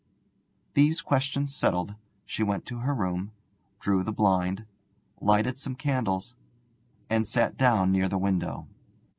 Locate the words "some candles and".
5.59-7.27